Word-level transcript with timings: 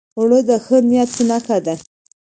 اوړه 0.17 0.39
د 0.49 0.51
ښه 0.65 0.77
نیت 0.89 1.11
نښه 1.29 1.57
ده 1.65 1.75